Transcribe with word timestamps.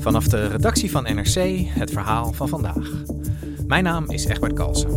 Vanaf 0.00 0.28
de 0.28 0.46
redactie 0.46 0.90
van 0.90 1.02
NRC 1.02 1.66
het 1.68 1.90
verhaal 1.90 2.32
van 2.32 2.48
vandaag. 2.48 2.90
Mijn 3.66 3.84
naam 3.84 4.10
is 4.10 4.24
Egbert 4.24 4.52
Kalsen. 4.52 4.90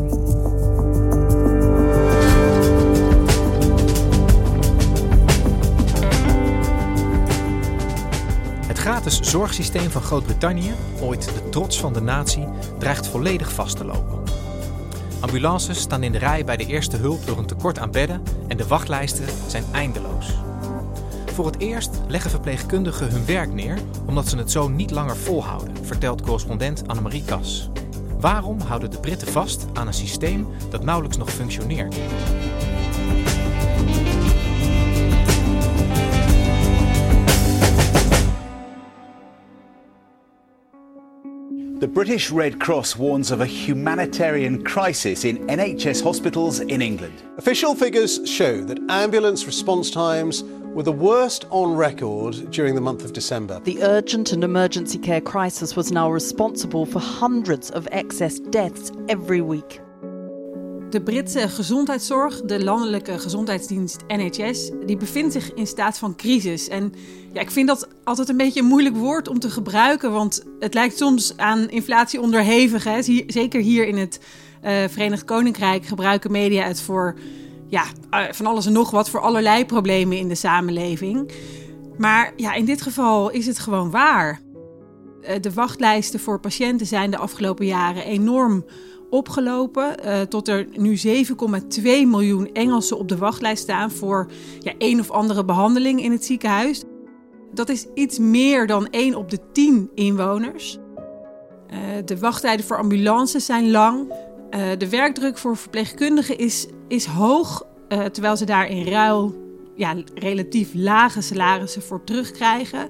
Het 8.68 8.78
gratis 8.78 9.20
zorgsysteem 9.20 9.90
van 9.90 10.02
Groot-Brittannië, 10.02 10.72
ooit 11.02 11.24
de 11.24 11.50
trots 11.50 11.80
van 11.80 11.94
de 11.94 12.02
natie, 12.02 12.48
dreigt 12.78 13.08
volledig 13.08 13.54
vast 13.54 13.78
te 13.78 13.86
lopen. 13.86 14.22
Ambulances 15.20 15.80
staan 15.80 16.04
in 16.04 16.12
de 16.12 16.18
rij 16.18 16.46
bij 16.46 16.58
de 16.58 16.66
eerste 16.66 16.98
hulp 16.98 17.26
door 17.26 17.38
een 17.38 17.46
tekort 17.46 17.80
aan 17.80 17.92
bedden 17.92 18.24
en 18.48 18.58
de 18.58 18.68
wachtlijsten 18.68 19.26
zijn 19.48 19.64
eindeloos. 19.72 20.43
Voor 21.34 21.46
het 21.46 21.60
eerst 21.60 22.02
leggen 22.08 22.30
verpleegkundigen 22.30 23.12
hun 23.12 23.26
werk 23.26 23.54
neer 23.54 23.78
omdat 24.06 24.28
ze 24.28 24.38
het 24.38 24.52
zo 24.52 24.68
niet 24.68 24.92
langer 24.92 25.18
volhouden, 25.18 25.86
vertelt 25.86 26.22
correspondent 26.22 26.88
Annemarie 26.88 27.24
Kas. 27.24 27.70
Waarom 28.20 28.60
houden 28.60 28.92
de 28.92 29.00
Britten 29.00 29.28
vast 29.28 29.66
aan 29.74 29.88
een 29.88 29.94
systeem 29.94 30.48
dat 30.70 30.84
nauwelijks 30.84 31.18
nog 31.18 31.30
functioneert? 31.30 31.96
The 41.80 41.90
British 41.94 42.32
Red 42.32 42.58
Cross 42.58 42.96
warns 42.96 43.32
of 43.32 43.40
a 43.40 43.46
humanitarian 43.46 44.62
crisis 44.62 45.24
in 45.24 45.42
NHS 45.46 46.02
hospitals 46.02 46.60
in 46.60 46.82
England. 46.82 47.24
Official 47.38 47.76
figures 47.76 48.20
show 48.26 48.68
that 48.68 48.80
ambulance 48.88 49.46
response 49.46 49.92
times 49.92 50.44
were 50.74 50.84
the 50.84 50.98
worst 50.98 51.46
on 51.50 51.76
record 51.76 52.52
during 52.52 52.76
the 52.76 52.82
month 52.82 53.04
of 53.04 53.12
December. 53.12 53.60
The 53.64 53.84
urgent 53.84 54.32
and 54.32 54.44
emergency 54.44 55.00
care 55.00 55.22
crisis 55.22 55.76
was 55.76 55.92
now 55.92 56.14
responsible 56.14 56.86
for 56.86 57.02
hundreds 57.02 57.72
of 57.72 57.88
excess 57.92 58.40
deaths 58.50 58.92
every 59.06 59.42
week. 59.42 59.82
De 60.90 61.02
Britse 61.02 61.50
gezondheidszorg, 61.50 62.42
de 62.42 62.64
landelijke 62.64 63.20
gezondheidsdienst 63.20 64.04
NHS, 64.08 64.72
die 64.86 64.98
bevindt 64.98 65.34
zich 65.34 65.54
in 65.54 65.68
staat 65.68 65.98
van 65.98 66.16
crisis. 66.16 66.68
En 66.68 66.94
ja, 67.34 67.42
ik 67.42 67.52
vind 67.52 67.68
dat 67.68 67.88
altijd 68.04 68.30
een 68.30 68.38
beetje 68.38 68.60
een 68.60 68.66
moeilijk 68.66 68.96
woord 68.96 69.28
om 69.28 69.40
te 69.40 69.50
gebruiken, 69.50 70.12
want 70.12 70.44
het 70.60 70.74
lijkt 70.74 70.98
soms 70.98 71.38
aan 71.38 71.70
inflatie 71.70 72.22
onderhevig. 72.22 72.84
Hè? 72.84 73.02
Zeker 73.28 73.62
hier 73.62 73.88
in 73.88 73.98
het 73.98 74.20
uh, 74.64 74.72
Verenigd 74.90 75.26
Koninkrijk 75.26 75.86
gebruiken 75.86 76.32
media 76.32 76.64
het 76.64 76.82
voor 76.82 77.16
ja, 77.74 77.84
uh, 78.12 78.32
van 78.32 78.46
alles 78.46 78.66
en 78.66 78.74
nog 78.74 78.92
wat, 78.92 79.10
voor 79.10 79.20
allerlei 79.20 79.66
problemen 79.66 80.18
in 80.18 80.28
de 80.28 80.36
samenleving. 80.36 81.32
Maar 81.98 82.34
ja, 82.36 82.54
in 82.54 82.66
dit 82.66 82.82
geval 82.82 83.30
is 83.30 83.46
het 83.46 83.60
gewoon 83.60 83.92
waar. 83.92 84.42
Uh, 85.22 85.30
de 85.42 85.54
wachtlijsten 85.54 86.20
voor 86.20 86.40
patiënten 86.40 86.88
zijn 86.88 87.12
de 87.12 87.18
afgelopen 87.18 87.66
jaren 87.66 88.04
enorm 88.04 88.66
opgelopen. 89.10 89.96
Uh, 90.06 90.22
tot 90.22 90.48
er 90.48 90.68
nu 90.72 90.98
7,2 90.98 91.84
miljoen 91.84 92.52
Engelsen 92.52 92.98
op 92.98 93.08
de 93.08 93.18
wachtlijst 93.18 93.64
staan 93.64 93.92
voor 93.92 94.32
ja, 94.60 94.74
een 94.78 95.00
of 95.00 95.12
andere 95.12 95.46
behandeling 95.46 96.04
in 96.04 96.12
het 96.12 96.26
ziekenhuis. 96.26 96.84
Dat 97.54 97.70
is 97.70 97.86
iets 97.94 98.20
meer 98.20 98.68
dan 98.68 98.88
1 98.90 99.16
op 99.16 99.30
de 99.30 99.40
10 99.52 99.90
inwoners. 99.96 100.78
De 102.06 102.20
wachttijden 102.20 102.66
voor 102.66 102.78
ambulances 102.78 103.46
zijn 103.46 103.72
lang. 103.72 104.14
Uh, 104.56 104.62
de 104.78 104.90
werkdruk 104.90 105.38
voor 105.38 105.58
verpleegkundigen 105.58 106.38
is, 106.38 106.68
is 106.88 107.06
hoog, 107.06 107.66
terwijl 108.12 108.38
ze 108.38 108.46
daar 108.46 108.70
in 108.70 108.88
ruil 108.88 109.36
ja, 109.76 109.96
relatief 110.16 110.70
lage 110.74 111.22
salarissen 111.22 111.82
voor 111.82 112.04
terugkrijgen. 112.04 112.90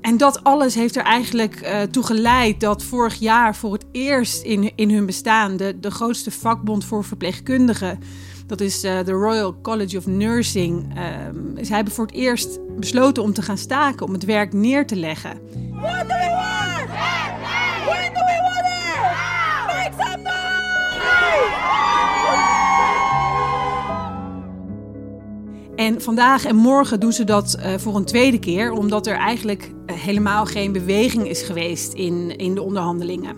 En 0.00 0.16
dat 0.16 0.44
alles 0.44 0.74
heeft 0.74 0.96
er 0.96 1.02
eigenlijk 1.02 1.62
uh, 1.62 1.82
toe 1.82 2.02
geleid 2.02 2.60
dat 2.60 2.82
vorig 2.82 3.14
jaar 3.14 3.56
voor 3.56 3.72
het 3.72 3.84
eerst 3.92 4.42
in, 4.42 4.72
in 4.74 4.90
hun 4.90 5.06
bestaan 5.06 5.56
de, 5.56 5.80
de 5.80 5.90
grootste 5.90 6.30
vakbond 6.30 6.84
voor 6.84 7.04
verpleegkundigen, 7.04 7.98
dat 8.46 8.60
is 8.60 8.80
de 8.80 9.10
Royal 9.10 9.60
College 9.62 9.96
of 9.96 10.06
Nursing, 10.06 10.96
uh, 10.96 11.04
zij 11.60 11.76
hebben 11.76 11.94
voor 11.94 12.06
het 12.06 12.14
eerst 12.14 12.58
besloten 12.78 13.22
om 13.22 13.32
te 13.32 13.42
gaan 13.42 13.58
staken, 13.58 14.06
om 14.06 14.12
het 14.12 14.24
werk 14.24 14.52
neer 14.52 14.86
te 14.86 14.96
leggen. 14.96 15.40
What 15.70 16.00
do 16.00 16.14
we 16.14 16.36
we 18.12 18.35
En 25.76 26.00
vandaag 26.02 26.44
en 26.44 26.56
morgen 26.56 27.00
doen 27.00 27.12
ze 27.12 27.24
dat 27.24 27.56
uh, 27.58 27.74
voor 27.78 27.96
een 27.96 28.04
tweede 28.04 28.38
keer, 28.38 28.72
omdat 28.72 29.06
er 29.06 29.16
eigenlijk 29.16 29.72
uh, 29.86 29.96
helemaal 29.96 30.44
geen 30.44 30.72
beweging 30.72 31.28
is 31.28 31.42
geweest 31.42 31.92
in, 31.92 32.36
in 32.36 32.54
de 32.54 32.62
onderhandelingen. 32.62 33.36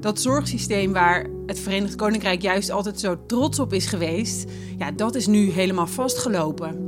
Dat 0.00 0.20
zorgsysteem 0.20 0.92
waar 0.92 1.26
het 1.46 1.60
Verenigd 1.60 1.94
Koninkrijk 1.94 2.42
juist 2.42 2.70
altijd 2.70 3.00
zo 3.00 3.16
trots 3.26 3.58
op 3.58 3.72
is 3.72 3.86
geweest, 3.86 4.50
ja, 4.76 4.90
dat 4.90 5.14
is 5.14 5.26
nu 5.26 5.50
helemaal 5.50 5.86
vastgelopen. 5.86 6.87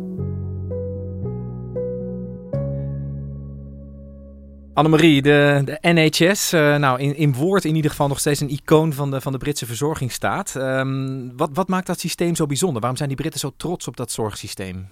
Annemarie, 4.80 5.22
de, 5.22 5.62
de 5.64 5.78
NHS, 5.80 6.52
uh, 6.52 6.76
nou 6.76 7.00
in, 7.00 7.16
in 7.16 7.34
woord 7.34 7.64
in 7.64 7.74
ieder 7.74 7.90
geval 7.90 8.08
nog 8.08 8.18
steeds 8.18 8.40
een 8.40 8.50
icoon 8.50 8.92
van 8.92 9.10
de, 9.10 9.20
van 9.20 9.32
de 9.32 9.38
Britse 9.38 9.66
verzorgingsstaat. 9.66 10.54
Um, 10.54 11.36
wat, 11.36 11.50
wat 11.52 11.68
maakt 11.68 11.86
dat 11.86 12.00
systeem 12.00 12.34
zo 12.34 12.46
bijzonder? 12.46 12.78
Waarom 12.78 12.96
zijn 12.96 13.08
die 13.08 13.18
Britten 13.18 13.40
zo 13.40 13.52
trots 13.56 13.88
op 13.88 13.96
dat 13.96 14.12
zorgsysteem? 14.12 14.88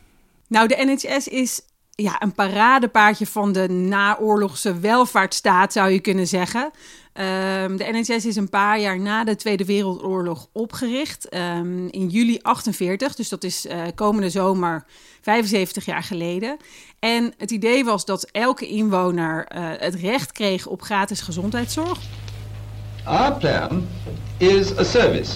Nou, 0.49 0.69
de 0.69 0.77
NHS 0.85 1.29
is 1.29 1.63
ja, 2.03 2.23
een 2.23 2.33
paradepaardje 2.33 3.27
van 3.27 3.53
de 3.53 3.69
naoorlogse 3.69 4.79
welvaartsstaat, 4.79 5.73
zou 5.73 5.91
je 5.91 6.01
kunnen 6.01 6.27
zeggen. 6.27 6.63
Um, 6.63 7.77
de 7.77 7.89
NHS 7.93 8.27
is 8.27 8.37
een 8.37 8.49
paar 8.49 8.81
jaar 8.81 9.01
na 9.01 9.25
de 9.25 9.37
Tweede 9.37 9.65
Wereldoorlog 9.65 10.49
opgericht, 10.53 11.35
um, 11.35 11.89
in 11.91 12.09
juli 12.09 12.39
48, 12.43 13.15
dus 13.15 13.29
dat 13.29 13.45
is 13.45 13.67
uh, 13.67 13.83
komende 13.95 14.31
zomer 14.31 14.85
75 15.21 15.85
jaar 15.85 16.03
geleden. 16.03 16.57
En 16.99 17.33
het 17.37 17.51
idee 17.51 17.85
was 17.85 18.05
dat 18.05 18.29
elke 18.33 18.67
inwoner 18.67 19.49
uh, 19.57 19.69
het 19.79 19.95
recht 19.95 20.33
kreeg 20.33 20.67
op 20.67 20.83
gratis 20.83 21.21
gezondheidszorg. 21.21 21.99
Our 23.05 23.33
plan 23.33 23.87
is 24.37 24.79
a 24.79 24.85
service 24.85 25.33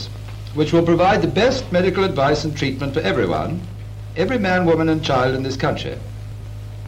which 0.54 0.70
will 0.70 0.82
provide 0.82 1.20
the 1.20 1.32
best 1.32 1.64
medical 1.68 2.04
advice 2.04 2.46
and 2.46 2.56
treatment 2.56 2.92
for 2.92 3.02
everyone, 3.02 3.58
every 4.12 4.38
man, 4.38 4.64
woman 4.64 4.88
and 4.88 5.04
child 5.04 5.34
in 5.34 5.42
this 5.42 5.56
country. 5.56 5.96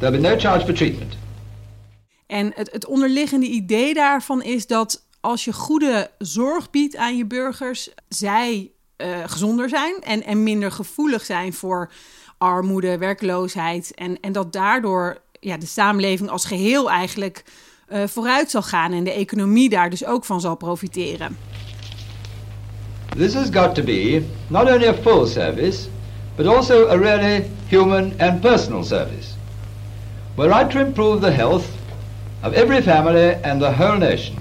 There'll 0.04 0.22
be 0.22 0.28
no 0.28 0.38
charge 0.38 0.64
for 0.64 0.74
treatment. 0.74 1.16
En 2.26 2.52
het, 2.54 2.72
het 2.72 2.86
onderliggende 2.86 3.46
idee 3.46 3.94
daarvan 3.94 4.42
is 4.42 4.66
dat 4.66 5.02
als 5.20 5.44
je 5.44 5.52
goede 5.52 6.10
zorg 6.18 6.70
biedt 6.70 6.96
aan 6.96 7.16
je 7.16 7.26
burgers, 7.26 7.90
zij 8.08 8.70
uh, 8.96 9.06
gezonder 9.26 9.68
zijn 9.68 9.94
en, 10.00 10.24
en 10.24 10.42
minder 10.42 10.72
gevoelig 10.72 11.24
zijn 11.24 11.52
voor 11.52 11.90
armoede, 12.38 12.98
werkloosheid. 12.98 13.94
En, 13.94 14.20
en 14.20 14.32
dat 14.32 14.52
daardoor 14.52 15.20
ja, 15.40 15.56
de 15.56 15.66
samenleving 15.66 16.30
als 16.30 16.44
geheel 16.44 16.90
eigenlijk 16.90 17.44
uh, 17.88 18.02
vooruit 18.06 18.50
zal 18.50 18.62
gaan 18.62 18.92
en 18.92 19.04
de 19.04 19.12
economie 19.12 19.68
daar 19.68 19.90
dus 19.90 20.04
ook 20.04 20.24
van 20.24 20.40
zal 20.40 20.56
profiteren. 20.56 21.36
This 23.16 23.34
has 23.34 23.48
got 23.52 23.74
to 23.74 23.82
be 23.82 24.22
not 24.46 24.70
only 24.70 24.86
a 24.86 24.94
full 24.94 25.26
service, 25.26 25.88
but 26.36 26.46
also 26.46 26.88
a 26.88 26.96
really 26.96 27.50
human 27.68 28.12
and 28.18 28.40
personal 28.40 28.84
service. 28.84 29.33
We're 30.36 30.48
right 30.48 30.70
to 30.70 30.80
improve 30.80 31.20
the 31.20 31.30
health 31.30 31.64
of 32.42 32.52
every 32.52 32.82
family 32.82 33.36
and 33.42 33.60
the 33.60 33.70
whole 33.70 33.98
nation. 33.98 34.36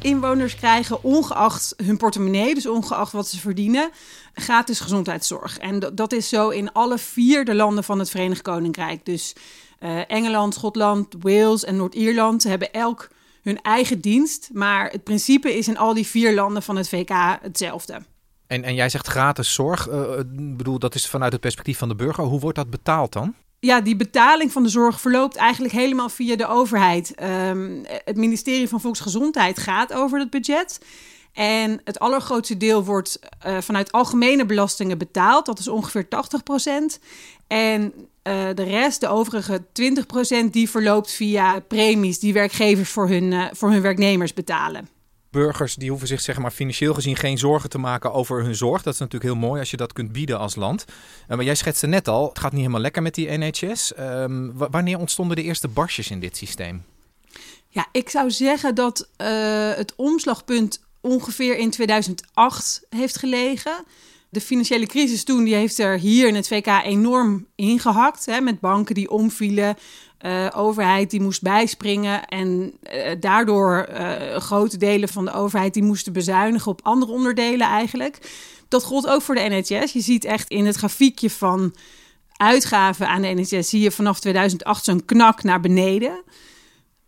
Inwoners 0.00 0.54
krijgen 0.54 1.02
ongeacht 1.02 1.74
hun 1.76 1.96
portemonnee, 1.96 2.54
dus 2.54 2.66
ongeacht 2.66 3.12
wat 3.12 3.28
ze 3.28 3.38
verdienen, 3.38 3.90
gratis 4.34 4.80
gezondheidszorg. 4.80 5.58
En 5.58 5.90
dat 5.94 6.12
is 6.12 6.28
zo 6.28 6.48
in 6.48 6.72
alle 6.72 6.98
vier 6.98 7.44
de 7.44 7.54
landen 7.54 7.84
van 7.84 7.98
het 7.98 8.10
Verenigd 8.10 8.42
Koninkrijk. 8.42 9.04
Dus 9.04 9.34
uh, 9.80 10.10
Engeland, 10.10 10.54
Schotland, 10.54 11.14
Wales 11.20 11.64
en 11.64 11.76
Noord-Ierland 11.76 12.42
hebben 12.42 12.72
elk 12.72 13.08
hun 13.42 13.62
eigen 13.62 14.00
dienst. 14.00 14.50
Maar 14.52 14.90
het 14.90 15.04
principe 15.04 15.56
is 15.56 15.68
in 15.68 15.78
al 15.78 15.94
die 15.94 16.06
vier 16.06 16.34
landen 16.34 16.62
van 16.62 16.76
het 16.76 16.88
VK 16.88 17.10
hetzelfde. 17.42 18.02
En, 18.46 18.62
en 18.64 18.74
jij 18.74 18.88
zegt 18.88 19.06
gratis 19.06 19.54
zorg. 19.54 19.88
Uh, 19.88 20.10
bedoel, 20.32 20.78
dat 20.78 20.94
is 20.94 21.06
vanuit 21.06 21.32
het 21.32 21.40
perspectief 21.40 21.78
van 21.78 21.88
de 21.88 21.94
burger. 21.94 22.24
Hoe 22.24 22.40
wordt 22.40 22.56
dat 22.56 22.70
betaald 22.70 23.12
dan? 23.12 23.34
Ja, 23.60 23.80
die 23.80 23.96
betaling 23.96 24.52
van 24.52 24.62
de 24.62 24.68
zorg 24.68 25.00
verloopt 25.00 25.36
eigenlijk 25.36 25.74
helemaal 25.74 26.08
via 26.08 26.36
de 26.36 26.46
overheid. 26.46 27.14
Um, 27.22 27.84
het 28.04 28.16
ministerie 28.16 28.68
van 28.68 28.80
Volksgezondheid 28.80 29.58
gaat 29.58 29.92
over 29.92 30.18
het 30.18 30.30
budget. 30.30 30.80
En 31.32 31.80
het 31.84 31.98
allergrootste 31.98 32.56
deel 32.56 32.84
wordt 32.84 33.18
uh, 33.46 33.58
vanuit 33.60 33.92
algemene 33.92 34.46
belastingen 34.46 34.98
betaald. 34.98 35.46
Dat 35.46 35.58
is 35.58 35.68
ongeveer 35.68 36.08
80 36.08 36.42
procent. 36.42 36.98
En 37.46 37.92
uh, 37.92 38.02
de 38.54 38.62
rest, 38.62 39.00
de 39.00 39.08
overige 39.08 39.64
20 39.72 40.06
procent, 40.06 40.52
die 40.52 40.70
verloopt 40.70 41.10
via 41.10 41.60
premies 41.60 42.18
die 42.18 42.32
werkgevers 42.32 42.90
voor 42.90 43.08
hun, 43.08 43.32
uh, 43.32 43.44
voor 43.52 43.70
hun 43.70 43.82
werknemers 43.82 44.34
betalen. 44.34 44.88
Burgers 45.30 45.74
die 45.74 45.90
hoeven 45.90 46.08
zich 46.08 46.20
zeg 46.20 46.38
maar, 46.38 46.50
financieel 46.50 46.94
gezien 46.94 47.16
geen 47.16 47.38
zorgen 47.38 47.70
te 47.70 47.78
maken 47.78 48.12
over 48.12 48.42
hun 48.42 48.54
zorg. 48.54 48.82
Dat 48.82 48.92
is 48.92 48.98
natuurlijk 48.98 49.32
heel 49.32 49.40
mooi 49.40 49.60
als 49.60 49.70
je 49.70 49.76
dat 49.76 49.92
kunt 49.92 50.12
bieden 50.12 50.38
als 50.38 50.54
land. 50.54 50.84
Uh, 50.88 51.36
maar 51.36 51.44
jij 51.44 51.54
schetste 51.54 51.86
net 51.86 52.08
al, 52.08 52.28
het 52.28 52.38
gaat 52.38 52.52
niet 52.52 52.60
helemaal 52.60 52.80
lekker 52.80 53.02
met 53.02 53.14
die 53.14 53.38
NHS. 53.38 53.94
Ehm, 53.94 54.50
wanneer 54.52 54.98
ontstonden 54.98 55.36
de 55.36 55.42
eerste 55.42 55.68
barstjes 55.68 56.10
in 56.10 56.20
dit 56.20 56.36
systeem? 56.36 56.84
Ja, 57.68 57.86
ik 57.92 58.08
zou 58.08 58.30
zeggen 58.30 58.74
dat 58.74 59.08
uh, 59.16 59.28
het 59.74 59.94
omslagpunt 59.96 60.80
ongeveer 61.00 61.56
in 61.56 61.70
2008 61.70 62.86
heeft 62.90 63.18
gelegen. 63.18 63.84
De 64.30 64.40
financiële 64.40 64.86
crisis 64.86 65.24
toen 65.24 65.44
die 65.44 65.54
heeft 65.54 65.78
er 65.78 65.98
hier 65.98 66.28
in 66.28 66.34
het 66.34 66.48
VK 66.48 66.66
enorm 66.84 67.46
ingehakt. 67.54 68.26
Hè, 68.26 68.40
met 68.40 68.60
banken 68.60 68.94
die 68.94 69.10
omvielen, 69.10 69.76
uh, 70.22 70.46
overheid 70.54 71.10
die 71.10 71.20
moest 71.20 71.42
bijspringen. 71.42 72.24
En 72.24 72.72
uh, 72.82 73.10
daardoor 73.20 73.88
uh, 73.90 74.36
grote 74.36 74.76
delen 74.76 75.08
van 75.08 75.24
de 75.24 75.32
overheid 75.32 75.74
die 75.74 75.82
moesten 75.82 76.12
bezuinigen 76.12 76.70
op 76.70 76.80
andere 76.82 77.12
onderdelen 77.12 77.66
eigenlijk. 77.66 78.18
Dat 78.68 78.84
gold 78.84 79.06
ook 79.06 79.22
voor 79.22 79.34
de 79.34 79.48
NHS. 79.48 79.92
Je 79.92 80.00
ziet 80.00 80.24
echt 80.24 80.48
in 80.48 80.66
het 80.66 80.76
grafiekje 80.76 81.30
van 81.30 81.74
uitgaven 82.36 83.08
aan 83.08 83.22
de 83.22 83.28
NHS... 83.28 83.68
zie 83.68 83.80
je 83.80 83.90
vanaf 83.90 84.20
2008 84.20 84.84
zo'n 84.84 85.04
knak 85.04 85.42
naar 85.42 85.60
beneden... 85.60 86.22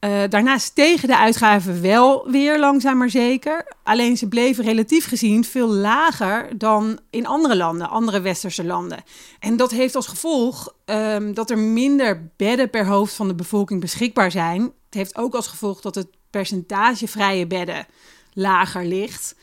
Uh, 0.00 0.22
daarnaast 0.28 0.66
stegen 0.66 1.08
de 1.08 1.16
uitgaven 1.16 1.82
wel 1.82 2.30
weer 2.30 2.58
langzaam 2.58 2.96
maar 2.98 3.10
zeker. 3.10 3.72
Alleen 3.82 4.16
ze 4.16 4.28
bleven 4.28 4.64
relatief 4.64 5.06
gezien 5.06 5.44
veel 5.44 5.68
lager 5.68 6.58
dan 6.58 6.98
in 7.10 7.26
andere 7.26 7.56
landen, 7.56 7.88
andere 7.88 8.20
westerse 8.20 8.64
landen. 8.64 9.02
En 9.38 9.56
dat 9.56 9.70
heeft 9.70 9.94
als 9.94 10.06
gevolg 10.06 10.74
um, 10.84 11.34
dat 11.34 11.50
er 11.50 11.58
minder 11.58 12.30
bedden 12.36 12.70
per 12.70 12.86
hoofd 12.86 13.14
van 13.14 13.28
de 13.28 13.34
bevolking 13.34 13.80
beschikbaar 13.80 14.30
zijn. 14.30 14.62
Het 14.62 14.94
heeft 14.94 15.16
ook 15.16 15.34
als 15.34 15.46
gevolg 15.46 15.80
dat 15.80 15.94
het 15.94 16.08
percentage 16.30 17.08
vrije 17.08 17.46
bedden 17.46 17.86
lager 18.32 18.84
ligt. 18.84 19.34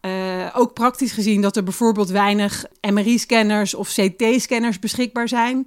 Uh, 0.00 0.46
ook 0.54 0.72
praktisch 0.72 1.12
gezien 1.12 1.40
dat 1.40 1.56
er 1.56 1.62
bijvoorbeeld 1.62 2.10
weinig 2.10 2.64
MRI-scanners 2.80 3.74
of 3.74 3.88
CT-scanners 3.94 4.78
beschikbaar 4.78 5.28
zijn. 5.28 5.66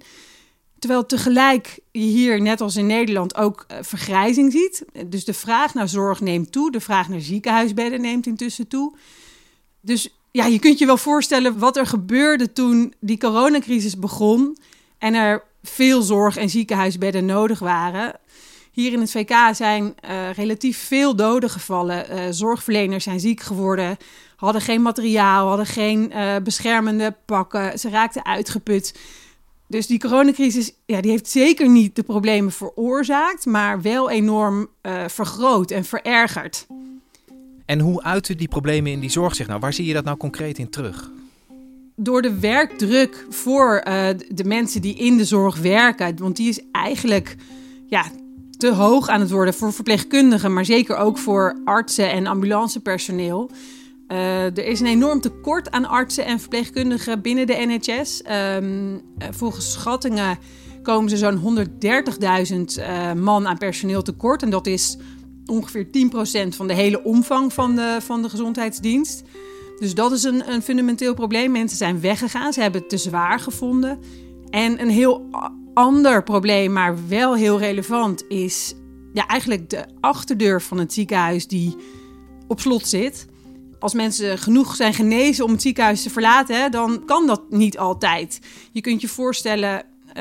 Terwijl 0.78 1.06
tegelijk 1.06 1.78
je 1.92 2.00
hier, 2.00 2.40
net 2.40 2.60
als 2.60 2.76
in 2.76 2.86
Nederland, 2.86 3.36
ook 3.36 3.66
uh, 3.70 3.78
vergrijzing 3.80 4.52
ziet. 4.52 4.84
Dus 5.06 5.24
de 5.24 5.34
vraag 5.34 5.74
naar 5.74 5.88
zorg 5.88 6.20
neemt 6.20 6.52
toe. 6.52 6.70
De 6.70 6.80
vraag 6.80 7.08
naar 7.08 7.20
ziekenhuisbedden 7.20 8.00
neemt 8.00 8.26
intussen 8.26 8.68
toe. 8.68 8.94
Dus 9.80 10.16
ja, 10.30 10.46
je 10.46 10.58
kunt 10.58 10.78
je 10.78 10.86
wel 10.86 10.96
voorstellen 10.96 11.58
wat 11.58 11.76
er 11.76 11.86
gebeurde 11.86 12.52
toen 12.52 12.94
die 13.00 13.18
coronacrisis 13.18 13.98
begon. 13.98 14.56
En 14.98 15.14
er 15.14 15.42
veel 15.62 16.02
zorg- 16.02 16.36
en 16.36 16.48
ziekenhuisbedden 16.48 17.24
nodig 17.24 17.58
waren. 17.58 18.14
Hier 18.72 18.92
in 18.92 19.00
het 19.00 19.10
VK 19.10 19.34
zijn 19.52 19.94
uh, 20.04 20.32
relatief 20.32 20.78
veel 20.78 21.16
doden 21.16 21.50
gevallen. 21.50 22.06
Uh, 22.10 22.20
zorgverleners 22.30 23.04
zijn 23.04 23.20
ziek 23.20 23.40
geworden, 23.40 23.96
hadden 24.36 24.62
geen 24.62 24.82
materiaal, 24.82 25.48
hadden 25.48 25.66
geen 25.66 26.12
beschermende 26.42 27.14
pakken. 27.24 27.78
Ze 27.78 27.88
raakten 27.88 28.24
uitgeput. 28.24 28.94
Dus 29.68 29.86
die 29.86 29.98
coronacrisis 29.98 30.72
ja, 30.86 31.00
die 31.00 31.10
heeft 31.10 31.28
zeker 31.28 31.68
niet 31.68 31.96
de 31.96 32.02
problemen 32.02 32.52
veroorzaakt, 32.52 33.46
maar 33.46 33.82
wel 33.82 34.10
enorm 34.10 34.68
uh, 34.82 35.04
vergroot 35.08 35.70
en 35.70 35.84
verergerd. 35.84 36.66
En 37.64 37.80
hoe 37.80 38.02
uiten 38.02 38.36
die 38.36 38.48
problemen 38.48 38.92
in 38.92 39.00
die 39.00 39.10
zorg 39.10 39.34
zich 39.34 39.46
nou? 39.46 39.60
Waar 39.60 39.72
zie 39.72 39.86
je 39.86 39.92
dat 39.92 40.04
nou 40.04 40.16
concreet 40.16 40.58
in 40.58 40.70
terug? 40.70 41.10
Door 41.96 42.22
de 42.22 42.38
werkdruk 42.38 43.26
voor 43.28 43.84
uh, 43.88 44.08
de 44.28 44.44
mensen 44.44 44.80
die 44.80 44.94
in 44.94 45.16
de 45.16 45.24
zorg 45.24 45.58
werken, 45.58 46.16
want 46.16 46.36
die 46.36 46.48
is 46.48 46.60
eigenlijk 46.72 47.36
ja, 47.86 48.04
te 48.56 48.72
hoog 48.72 49.08
aan 49.08 49.20
het 49.20 49.30
worden 49.30 49.54
voor 49.54 49.72
verpleegkundigen, 49.72 50.52
maar 50.52 50.64
zeker 50.64 50.96
ook 50.96 51.18
voor 51.18 51.60
artsen 51.64 52.10
en 52.10 52.26
ambulancepersoneel. 52.26 53.50
Uh, 54.08 54.44
er 54.44 54.66
is 54.66 54.80
een 54.80 54.86
enorm 54.86 55.20
tekort 55.20 55.70
aan 55.70 55.86
artsen 55.86 56.24
en 56.24 56.40
verpleegkundigen 56.40 57.22
binnen 57.22 57.46
de 57.46 57.64
NHS. 57.66 58.22
Ehm, 58.22 58.94
uh, 58.94 58.98
volgens 59.30 59.72
schattingen 59.72 60.38
komen 60.82 61.10
ze 61.10 61.16
zo'n 61.16 61.58
130.000 61.58 62.78
uh, 62.78 63.12
man 63.12 63.46
aan 63.46 63.58
personeel 63.58 64.02
tekort. 64.02 64.42
En 64.42 64.50
dat 64.50 64.66
is 64.66 64.96
ongeveer 65.46 65.86
10% 65.86 66.48
van 66.48 66.66
de 66.66 66.74
hele 66.74 67.04
omvang 67.04 67.52
van 67.52 67.76
de, 67.76 67.96
van 68.00 68.22
de 68.22 68.28
gezondheidsdienst. 68.28 69.22
Dus 69.78 69.94
dat 69.94 70.12
is 70.12 70.22
een, 70.22 70.50
een 70.50 70.62
fundamenteel 70.62 71.14
probleem. 71.14 71.50
Mensen 71.50 71.78
zijn 71.78 72.00
weggegaan, 72.00 72.52
ze 72.52 72.60
hebben 72.60 72.80
het 72.80 72.90
te 72.90 72.96
zwaar 72.96 73.40
gevonden. 73.40 73.98
En 74.50 74.80
een 74.80 74.90
heel 74.90 75.30
ander 75.74 76.22
probleem, 76.22 76.72
maar 76.72 77.08
wel 77.08 77.34
heel 77.34 77.58
relevant, 77.58 78.24
is 78.28 78.74
ja, 79.12 79.26
eigenlijk 79.26 79.70
de 79.70 79.84
achterdeur 80.00 80.62
van 80.62 80.78
het 80.78 80.92
ziekenhuis 80.92 81.46
die 81.46 81.76
op 82.48 82.60
slot 82.60 82.88
zit 82.88 83.26
als 83.86 83.94
mensen 83.94 84.38
genoeg 84.38 84.76
zijn 84.76 84.94
genezen 84.94 85.44
om 85.44 85.50
het 85.50 85.62
ziekenhuis 85.62 86.02
te 86.02 86.10
verlaten, 86.10 86.70
dan 86.70 87.02
kan 87.04 87.26
dat 87.26 87.42
niet 87.50 87.78
altijd. 87.78 88.40
Je 88.72 88.80
kunt 88.80 89.00
je 89.00 89.08
voorstellen 89.08 89.84
uh, 90.08 90.14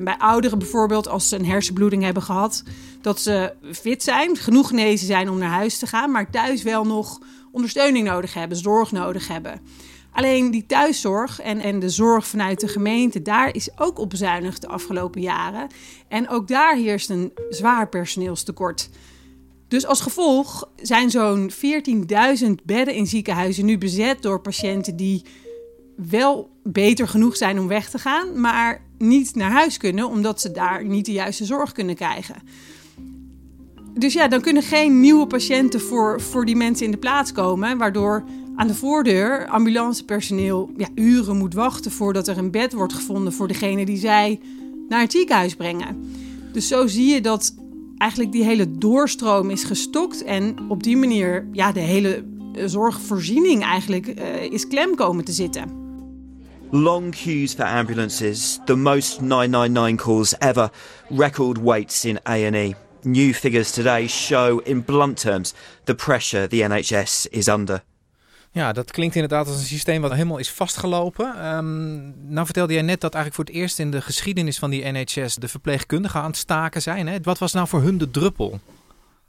bij 0.00 0.14
ouderen 0.18 0.58
bijvoorbeeld, 0.58 1.08
als 1.08 1.28
ze 1.28 1.36
een 1.36 1.46
hersenbloeding 1.46 2.02
hebben 2.02 2.22
gehad, 2.22 2.62
dat 3.00 3.20
ze 3.20 3.54
fit 3.72 4.02
zijn, 4.02 4.36
genoeg 4.36 4.68
genezen 4.68 5.06
zijn 5.06 5.30
om 5.30 5.38
naar 5.38 5.50
huis 5.50 5.78
te 5.78 5.86
gaan, 5.86 6.10
maar 6.10 6.30
thuis 6.30 6.62
wel 6.62 6.84
nog 6.84 7.20
ondersteuning 7.52 8.06
nodig 8.06 8.34
hebben, 8.34 8.58
zorg 8.58 8.92
nodig 8.92 9.28
hebben. 9.28 9.60
Alleen 10.12 10.50
die 10.50 10.66
thuiszorg 10.66 11.40
en, 11.40 11.58
en 11.58 11.78
de 11.78 11.90
zorg 11.90 12.26
vanuit 12.26 12.60
de 12.60 12.68
gemeente, 12.68 13.22
daar 13.22 13.54
is 13.54 13.68
ook 13.76 13.98
op 13.98 14.10
bezuinigd 14.10 14.60
de 14.60 14.68
afgelopen 14.68 15.20
jaren. 15.20 15.66
En 16.08 16.28
ook 16.28 16.48
daar 16.48 16.74
heerst 16.74 17.10
een 17.10 17.32
zwaar 17.50 17.88
personeelstekort. 17.88 18.88
Dus 19.68 19.86
als 19.86 20.00
gevolg 20.00 20.68
zijn 20.76 21.10
zo'n 21.10 21.50
14.000 21.50 22.50
bedden 22.64 22.94
in 22.94 23.06
ziekenhuizen 23.06 23.64
nu 23.64 23.78
bezet 23.78 24.22
door 24.22 24.40
patiënten 24.40 24.96
die 24.96 25.22
wel 25.96 26.50
beter 26.62 27.08
genoeg 27.08 27.36
zijn 27.36 27.58
om 27.58 27.68
weg 27.68 27.90
te 27.90 27.98
gaan, 27.98 28.40
maar 28.40 28.82
niet 28.98 29.34
naar 29.34 29.50
huis 29.50 29.76
kunnen 29.76 30.08
omdat 30.08 30.40
ze 30.40 30.50
daar 30.50 30.84
niet 30.84 31.06
de 31.06 31.12
juiste 31.12 31.44
zorg 31.44 31.72
kunnen 31.72 31.94
krijgen. 31.94 32.36
Dus 33.98 34.12
ja, 34.12 34.28
dan 34.28 34.40
kunnen 34.40 34.62
geen 34.62 35.00
nieuwe 35.00 35.26
patiënten 35.26 35.80
voor, 35.80 36.20
voor 36.20 36.44
die 36.44 36.56
mensen 36.56 36.84
in 36.84 36.90
de 36.90 36.96
plaats 36.96 37.32
komen, 37.32 37.78
waardoor 37.78 38.24
aan 38.56 38.66
de 38.66 38.74
voordeur 38.74 39.46
ambulancepersoneel 39.46 40.70
ja, 40.76 40.88
uren 40.94 41.36
moet 41.36 41.54
wachten 41.54 41.90
voordat 41.90 42.28
er 42.28 42.38
een 42.38 42.50
bed 42.50 42.72
wordt 42.72 42.92
gevonden 42.92 43.32
voor 43.32 43.48
degene 43.48 43.84
die 43.84 43.98
zij 43.98 44.40
naar 44.88 45.00
het 45.00 45.12
ziekenhuis 45.12 45.54
brengen. 45.54 46.14
Dus 46.52 46.68
zo 46.68 46.86
zie 46.86 47.14
je 47.14 47.20
dat 47.20 47.54
eigenlijk 47.98 48.32
die 48.32 48.44
hele 48.44 48.78
doorstroom 48.78 49.50
is 49.50 49.64
gestokt. 49.64 50.24
En 50.24 50.56
op 50.68 50.82
die 50.82 50.96
manier 50.96 51.48
ja, 51.52 51.72
de 51.72 51.80
hele 51.80 52.24
eh, 52.54 52.62
zorgvoorziening 52.66 53.62
eigenlijk 53.62 54.06
uh, 54.06 54.42
is 54.42 54.66
klem 54.66 54.94
komen 54.94 55.24
te 55.24 55.32
zitten. 55.32 55.84
Long 56.70 57.14
queues 57.14 57.54
for 57.54 57.64
ambulances, 57.64 58.58
the 58.64 58.76
most 58.76 59.20
999 59.20 59.96
calls 59.96 60.38
ever, 60.38 60.70
record 61.08 61.58
waits 61.58 62.04
in 62.04 62.18
A&E. 62.22 62.74
New 63.02 63.32
figures 63.32 63.70
today 63.70 64.08
show 64.08 64.60
in 64.64 64.84
blunt 64.84 65.20
terms 65.20 65.54
the 65.84 65.94
pressure 65.94 66.48
the 66.48 66.66
NHS 66.68 67.26
is 67.30 67.48
under. 67.48 67.82
Ja, 68.56 68.72
dat 68.72 68.90
klinkt 68.90 69.14
inderdaad 69.14 69.46
als 69.46 69.56
een 69.56 69.64
systeem 69.64 70.00
wat 70.00 70.12
helemaal 70.12 70.38
is 70.38 70.50
vastgelopen. 70.50 71.54
Um, 71.56 72.14
nou 72.28 72.44
vertelde 72.44 72.72
jij 72.72 72.82
net 72.82 73.00
dat 73.00 73.14
eigenlijk 73.14 73.34
voor 73.34 73.54
het 73.54 73.62
eerst 73.62 73.78
in 73.78 73.90
de 73.90 74.00
geschiedenis 74.00 74.58
van 74.58 74.70
die 74.70 74.84
NHS 74.84 75.34
de 75.34 75.48
verpleegkundigen 75.48 76.20
aan 76.20 76.26
het 76.26 76.36
staken 76.36 76.82
zijn. 76.82 77.06
Hè? 77.06 77.18
Wat 77.22 77.38
was 77.38 77.52
nou 77.52 77.68
voor 77.68 77.82
hun 77.82 77.98
de 77.98 78.10
druppel? 78.10 78.60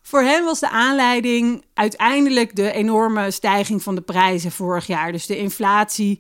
Voor 0.02 0.22
hen 0.22 0.44
was 0.44 0.60
de 0.60 0.70
aanleiding 0.70 1.64
uiteindelijk 1.74 2.56
de 2.56 2.72
enorme 2.72 3.32
stijging 3.32 3.84
van 3.84 3.96
de 3.96 4.02
prijzen 4.02 4.52
vorig 4.52 4.88
jaar. 4.88 5.12
Dus 5.12 5.26
de 5.26 5.38
inflatie. 5.38 6.20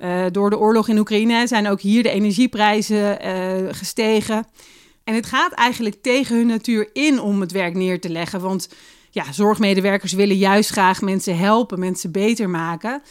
Uh, 0.00 0.24
door 0.30 0.50
de 0.50 0.58
oorlog 0.58 0.88
in 0.88 0.98
Oekraïne 0.98 1.46
zijn 1.46 1.68
ook 1.68 1.80
hier 1.80 2.02
de 2.02 2.10
energieprijzen 2.10 3.26
uh, 3.26 3.74
gestegen. 3.74 4.46
En 5.04 5.14
het 5.14 5.26
gaat 5.26 5.52
eigenlijk 5.52 6.02
tegen 6.02 6.36
hun 6.36 6.46
natuur 6.46 6.90
in 6.92 7.20
om 7.20 7.40
het 7.40 7.52
werk 7.52 7.74
neer 7.74 8.00
te 8.00 8.08
leggen. 8.08 8.40
Want 8.40 8.68
ja, 9.10 9.32
zorgmedewerkers 9.32 10.12
willen 10.12 10.36
juist 10.36 10.70
graag 10.70 11.00
mensen 11.00 11.38
helpen, 11.38 11.78
mensen 11.78 12.12
beter 12.12 12.50
maken. 12.50 13.02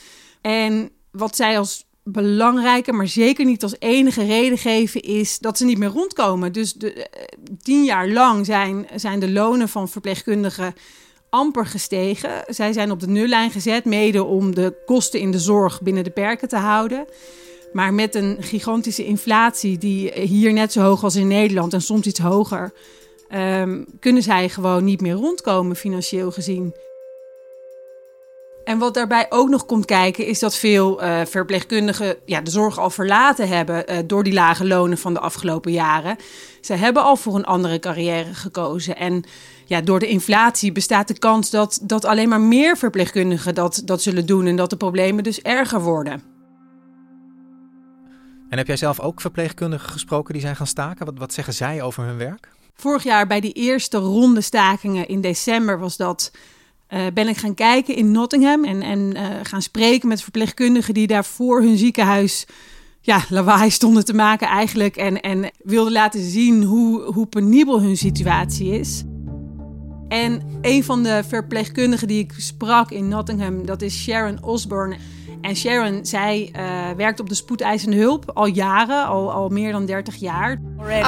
En 0.42 0.92
wat 1.12 1.36
zij 1.36 1.58
als 1.58 1.86
belangrijke, 2.04 2.92
maar 2.92 3.08
zeker 3.08 3.46
niet 3.46 3.64
als 3.64 3.76
enige 3.80 4.26
reden 4.26 4.58
geven, 4.58 5.02
is 5.02 5.40
dat 5.40 5.58
ze 5.58 5.66
niet 5.66 5.78
meer 5.78 5.90
rondkomen. 5.90 6.54
Dus 6.54 6.74
de, 6.74 6.94
eh, 6.94 7.24
tien 7.62 7.84
jaar 7.84 8.10
lang 8.10 8.46
zijn, 8.46 8.88
zijn 8.96 9.20
de 9.20 9.32
lonen 9.32 9.70
van 9.70 9.90
verpleegkundigen 9.90 10.74
amper 11.30 11.66
gestegen. 11.66 12.44
Zij 12.48 12.74
zijn 12.74 12.92
op 12.92 13.00
de 13.00 13.08
nullijn 13.08 13.52
gezet, 13.52 13.86
mede 13.86 14.24
om 14.24 14.56
de 14.56 14.84
kosten 14.86 15.20
in 15.20 15.32
de 15.32 15.40
zorg 15.40 15.82
binnen 15.82 16.04
de 16.04 16.10
perken 16.10 16.48
te 16.48 16.56
houden. 16.56 17.06
Maar 17.74 17.94
met 17.94 18.16
een 18.16 18.38
gigantische 18.40 19.06
inflatie, 19.06 19.78
die 19.78 20.12
hier 20.12 20.54
net 20.54 20.72
zo 20.72 20.82
hoog 20.82 21.04
als 21.04 21.16
in 21.16 21.28
Nederland 21.28 21.74
en 21.74 21.82
soms 21.82 22.08
iets 22.08 22.20
hoger, 22.20 22.74
um, 23.30 23.86
kunnen 24.00 24.24
zij 24.24 24.50
gewoon 24.50 24.84
niet 24.84 25.02
meer 25.02 25.14
rondkomen 25.14 25.76
financieel 25.76 26.32
gezien. 26.32 26.74
En 28.68 28.78
wat 28.78 28.94
daarbij 28.94 29.26
ook 29.30 29.50
nog 29.50 29.66
komt 29.66 29.86
kijken, 29.86 30.26
is 30.26 30.40
dat 30.40 30.56
veel 30.56 31.04
uh, 31.04 31.22
verpleegkundigen 31.26 32.16
ja, 32.26 32.42
de 32.42 32.52
zorg 32.52 32.80
al 32.80 32.90
verlaten 32.90 33.48
hebben 33.48 33.92
uh, 33.92 33.98
door 34.06 34.24
die 34.24 34.34
lage 34.34 34.68
lonen 34.68 34.98
van 34.98 35.14
de 35.14 35.20
afgelopen 35.20 35.72
jaren. 35.72 36.18
Ze 36.62 36.74
hebben 36.74 37.04
al 37.04 37.16
voor 37.16 37.36
een 37.36 37.46
andere 37.46 37.80
carrière 37.80 38.34
gekozen. 38.34 38.98
En 38.98 39.24
ja, 39.66 39.82
door 39.82 40.00
de 40.00 40.08
inflatie 40.08 40.72
bestaat 40.72 41.08
de 41.08 41.20
kans 41.20 41.50
dat, 41.50 41.80
dat 41.82 42.06
alleen 42.06 42.30
maar 42.30 42.42
meer 42.42 42.78
verpleegkundigen 42.78 43.56
dat, 43.56 43.82
dat 43.86 44.02
zullen 44.02 44.26
doen 44.26 44.46
en 44.46 44.56
dat 44.56 44.70
de 44.70 44.78
problemen 44.78 45.24
dus 45.24 45.42
erger 45.42 45.82
worden. 45.82 46.24
En 48.50 48.58
heb 48.58 48.68
jij 48.68 48.78
zelf 48.78 49.00
ook 49.00 49.22
verpleegkundigen 49.22 49.90
gesproken 49.90 50.34
die 50.34 50.42
zijn 50.42 50.56
gaan 50.56 50.68
staken? 50.68 51.06
Wat, 51.06 51.18
wat 51.18 51.34
zeggen 51.34 51.54
zij 51.54 51.82
over 51.82 52.04
hun 52.04 52.18
werk? 52.18 52.56
Vorig 52.82 53.04
jaar 53.04 53.28
bij 53.28 53.40
die 53.40 53.52
eerste 53.52 53.98
ronde 53.98 54.42
stakingen 54.42 55.08
in 55.08 55.22
december 55.22 55.80
was 55.80 55.98
dat. 55.98 56.32
Uh, 56.90 57.02
ben 57.14 57.28
ik 57.28 57.38
gaan 57.38 57.54
kijken 57.54 57.96
in 57.96 58.12
Nottingham 58.12 58.64
en, 58.66 58.82
en 58.82 59.00
uh, 59.00 59.24
gaan 59.44 59.62
spreken 59.62 60.08
met 60.08 60.22
verpleegkundigen 60.22 60.94
die 60.94 61.08
daar 61.08 61.26
voor 61.26 61.62
hun 61.62 61.78
ziekenhuis 61.78 62.46
ja, 63.02 63.24
lawaai 63.30 63.70
stonden 63.70 64.06
te 64.06 64.14
maken 64.14 64.48
eigenlijk. 64.48 64.96
En, 64.98 65.22
en 65.22 65.52
wilden 65.64 65.94
laten 65.94 66.22
zien 66.22 66.64
hoe, 66.64 67.02
hoe 67.02 67.26
penibel 67.26 67.82
hun 67.82 67.98
situatie 67.98 68.80
is. 68.80 69.04
En 70.08 70.42
een 70.62 70.84
van 70.84 71.04
de 71.04 71.24
verpleegkundigen 71.28 72.08
die 72.08 72.20
ik 72.20 72.34
sprak 72.38 72.92
in 72.92 73.08
Nottingham, 73.08 73.66
dat 73.66 73.82
is 73.82 74.04
Sharon 74.04 74.44
Osborne. 74.44 74.98
En 75.42 75.56
Sharon, 75.56 76.06
zij 76.06 76.52
uh, 76.56 76.62
werkt 76.98 77.20
op 77.20 77.30
de 77.30 77.36
spoedeisende 77.36 77.98
hulp 77.98 78.32
al 78.34 78.46
jaren, 78.46 79.06
al, 79.06 79.32
al 79.32 79.50
meer 79.50 79.72
dan 79.72 79.86
30 79.86 80.16
jaar. 80.16 80.52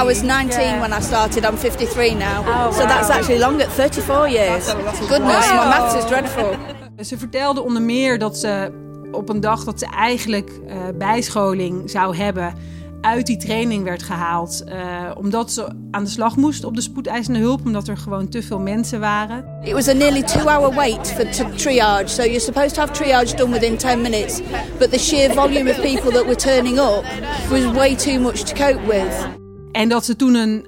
I 0.00 0.04
was 0.04 0.22
19 0.22 0.78
when 0.78 0.98
I 0.98 1.02
started, 1.02 1.44
I'm 1.44 1.56
53 1.56 2.12
now. 2.12 2.48
Oh, 2.48 2.72
so 2.72 2.86
that's 2.86 3.08
actually 3.08 3.40
longer, 3.40 3.70
34 3.70 4.30
years. 4.30 4.68
Goodness, 5.08 5.48
my 5.50 5.56
maths 5.56 5.94
is 5.94 6.04
dreadful. 6.04 6.54
Ze 7.00 7.18
vertelde 7.18 7.62
onder 7.62 7.82
meer 7.82 8.18
dat 8.18 8.38
ze 8.38 8.72
op 9.12 9.28
een 9.28 9.40
dag 9.40 9.64
dat 9.64 9.78
ze 9.78 9.86
eigenlijk 9.86 10.50
uh, 10.50 10.74
bijscholing 10.94 11.90
zou 11.90 12.16
hebben 12.16 12.54
uit 13.00 13.26
die 13.26 13.36
training 13.36 13.84
werd 13.84 14.02
gehaald. 14.02 14.62
Uh, 14.68 15.10
omdat 15.16 15.52
ze 15.52 15.66
aan 15.90 16.04
de 16.04 16.10
slag 16.10 16.36
moest 16.36 16.64
op 16.64 16.74
de 16.74 16.80
spoedeisende 16.80 17.38
hulp, 17.38 17.60
omdat 17.64 17.88
er 17.88 17.96
gewoon 17.96 18.28
te 18.28 18.42
veel 18.42 18.58
mensen 18.58 19.00
waren. 19.00 19.44
It 19.62 19.72
was 19.72 19.88
a 19.88 19.92
nearly 19.92 20.22
two-hour 20.22 20.74
wait 20.74 21.12
for 21.12 21.54
triage. 21.54 22.08
So 22.08 22.22
you're 22.22 22.40
supposed 22.40 22.74
to 22.74 22.80
have 22.80 22.92
triage 22.92 23.36
done 23.36 23.52
within 23.52 23.76
10 23.76 24.00
minutes. 24.00 24.40
But 24.78 24.90
the 24.90 24.98
sheer 24.98 25.34
volume 25.34 25.70
of 25.70 25.80
people 25.80 26.10
that 26.10 26.24
were 26.24 26.36
turning 26.36 26.78
up 26.78 27.04
was 27.50 27.72
way 27.72 27.94
too 27.94 28.20
much 28.20 28.42
to 28.42 28.54
cope 28.54 28.86
with. 28.86 29.28
En 29.72 29.88
dat 29.88 30.04
ze 30.04 30.16
toen 30.16 30.34
een 30.34 30.66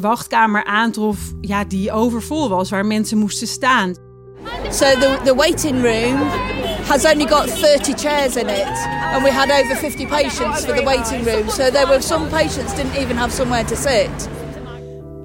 wachtkamer 0.00 0.64
aantrof 0.64 1.18
ja, 1.40 1.64
die 1.64 1.92
overvol 1.92 2.48
was, 2.48 2.70
waar 2.70 2.86
mensen 2.86 3.18
moesten 3.18 3.46
staan. 3.46 3.94
So 4.70 4.84
the, 4.84 5.18
the 5.24 5.34
waiting 5.34 5.82
room 5.82 6.18
has 6.88 7.04
only 7.04 7.26
got 7.26 7.50
30 7.50 7.94
chairs 7.94 8.36
in 8.36 8.48
it, 8.48 8.86
and 9.12 9.22
we 9.22 9.30
had 9.30 9.50
over 9.50 9.76
50 9.76 10.06
patients 10.06 10.64
for 10.64 10.74
the 10.74 10.82
waiting 10.82 11.24
room. 11.24 11.48
So 11.48 11.70
there 11.70 11.86
were 11.86 12.00
some 12.00 12.28
patients 12.28 12.74
didn't 12.74 12.96
even 12.96 13.16
have 13.16 13.32
somewhere 13.32 13.64
to 13.64 13.76
sit. 13.76 14.28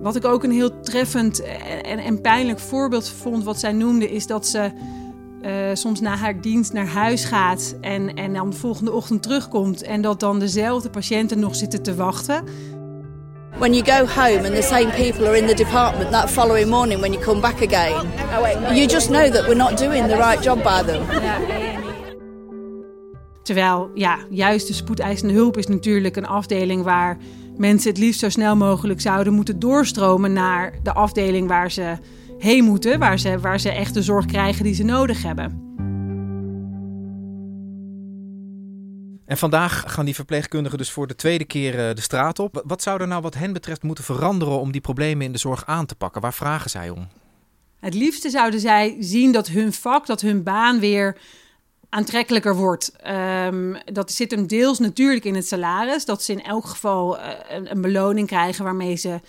Wat 0.01 0.15
ik 0.15 0.25
ook 0.25 0.43
een 0.43 0.51
heel 0.51 0.79
treffend 0.79 1.41
en, 1.83 1.99
en 1.99 2.21
pijnlijk 2.21 2.59
voorbeeld 2.59 3.09
vond, 3.09 3.43
wat 3.43 3.59
zij 3.59 3.71
noemde, 3.71 4.11
is 4.11 4.27
dat 4.27 4.47
ze 4.47 4.71
uh, 5.45 5.51
soms 5.73 5.99
na 5.99 6.15
haar 6.15 6.41
dienst 6.41 6.73
naar 6.73 6.87
huis 6.87 7.25
gaat 7.25 7.75
en, 7.81 8.15
en 8.15 8.33
dan 8.33 8.49
de 8.49 8.55
volgende 8.55 8.91
ochtend 8.91 9.23
terugkomt 9.23 9.81
en 9.81 10.01
dat 10.01 10.19
dan 10.19 10.39
dezelfde 10.39 10.89
patiënten 10.89 11.39
nog 11.39 11.55
zitten 11.55 11.81
te 11.81 11.95
wachten. 11.95 12.43
When 13.57 13.73
you 13.73 13.83
go 13.83 14.05
home 14.05 14.45
and 14.45 14.55
the 14.55 14.61
same 14.61 14.91
people 14.91 15.27
are 15.27 15.37
in 15.37 15.47
the 15.47 15.53
department 15.53 16.11
that 16.11 16.29
following 16.29 16.69
morning 16.69 16.99
when 16.99 17.13
you 17.13 17.21
come 17.23 17.41
back 17.41 17.61
again, 17.61 18.05
you 18.75 18.87
just 18.87 19.07
know 19.07 19.29
that 19.29 19.47
we're 19.47 19.55
not 19.55 19.77
doing 19.77 20.07
the 20.07 20.17
right 20.17 20.43
job 20.43 20.63
by 20.63 20.83
them. 20.83 21.05
Terwijl, 23.43 23.91
ja, 23.93 24.17
juist 24.29 24.67
de 24.67 24.73
spoedeisende 24.73 25.33
hulp 25.33 25.57
is 25.57 25.67
natuurlijk 25.67 26.15
een 26.15 26.27
afdeling 26.27 26.83
waar 26.83 27.17
mensen 27.57 27.89
het 27.89 27.99
liefst 27.99 28.19
zo 28.19 28.29
snel 28.29 28.55
mogelijk 28.55 29.01
zouden 29.01 29.33
moeten 29.33 29.59
doorstromen 29.59 30.33
naar 30.33 30.73
de 30.83 30.93
afdeling 30.93 31.47
waar 31.47 31.71
ze 31.71 31.97
heen 32.37 32.63
moeten, 32.63 32.99
waar 32.99 33.19
ze, 33.19 33.39
waar 33.39 33.59
ze 33.59 33.71
echt 33.71 33.93
de 33.93 34.01
zorg 34.01 34.25
krijgen 34.25 34.63
die 34.63 34.73
ze 34.73 34.83
nodig 34.83 35.23
hebben. 35.23 35.64
En 39.25 39.37
vandaag 39.37 39.83
gaan 39.87 40.05
die 40.05 40.15
verpleegkundigen 40.15 40.77
dus 40.77 40.91
voor 40.91 41.07
de 41.07 41.15
tweede 41.15 41.45
keer 41.45 41.87
eh, 41.87 41.95
de 41.95 42.01
straat 42.01 42.39
op. 42.39 42.63
Wat 42.65 42.81
zou 42.81 43.01
er 43.01 43.07
nou 43.07 43.21
wat 43.21 43.35
hen 43.35 43.53
betreft 43.53 43.83
moeten 43.83 44.03
veranderen 44.03 44.59
om 44.59 44.71
die 44.71 44.81
problemen 44.81 45.25
in 45.25 45.31
de 45.31 45.37
zorg 45.37 45.65
aan 45.65 45.85
te 45.85 45.95
pakken? 45.95 46.21
Waar 46.21 46.33
vragen 46.33 46.69
zij 46.69 46.89
om? 46.89 47.07
Het 47.79 47.93
liefste 47.93 48.29
zouden 48.29 48.59
zij 48.59 48.95
zien 48.99 49.31
dat 49.31 49.47
hun 49.47 49.73
vak, 49.73 50.05
dat 50.05 50.21
hun 50.21 50.43
baan 50.43 50.79
weer 50.79 51.17
aantrekkelijker 51.89 52.55
wordt. 52.55 52.91
Um, 53.07 53.77
dat 53.85 54.11
zit 54.11 54.31
hem 54.31 54.47
deels 54.47 54.79
natuurlijk 54.79 55.25
in 55.25 55.35
het 55.35 55.47
salaris. 55.47 56.05
Dat 56.05 56.23
ze 56.23 56.31
in 56.31 56.43
elk 56.43 56.65
geval 56.65 57.17
uh, 57.17 57.27
een, 57.49 57.71
een, 57.71 57.81
beloning 57.81 58.27
krijgen 58.27 58.63
waarmee 58.63 58.95
ze 58.95 59.19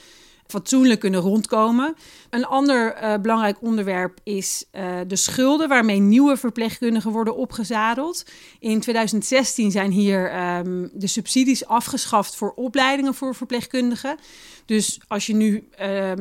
fatsoenlijk 0.48 1.00
kunnen 1.00 1.20
rondkomen. 1.20 1.94
Een 2.30 2.46
ander 2.46 3.02
uh, 3.02 3.14
belangrijk 3.16 3.56
onderwerp 3.60 4.18
is 4.22 4.64
uh, 4.72 5.00
de 5.06 5.16
schulden 5.16 5.68
waarmee 5.68 5.98
nieuwe 6.00 6.36
verpleegkundigen 6.36 7.10
worden 7.10 7.36
opgezadeld. 7.36 8.24
In 8.58 8.80
2016 8.80 9.70
zijn 9.70 9.90
hier 9.90 10.48
um, 10.58 10.90
de 10.92 11.06
subsidies 11.06 11.66
afgeschaft 11.66 12.36
voor 12.36 12.52
opleidingen 12.52 13.14
voor 13.14 13.34
verpleegkundigen. 13.34 14.16
Dus 14.64 15.00
als 15.08 15.26
je 15.26 15.34
nu 15.34 15.54
um, 15.54 15.66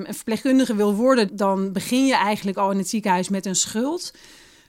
een 0.06 0.14
verpleegkundige 0.14 0.76
wil 0.76 0.96
worden, 0.96 1.36
dan 1.36 1.72
begin 1.72 2.06
je 2.06 2.16
eigenlijk 2.16 2.58
al 2.58 2.72
in 2.72 2.78
het 2.78 2.90
ziekenhuis 2.90 3.30
met 3.30 3.46
een 3.46 3.56
schuld. 3.56 4.12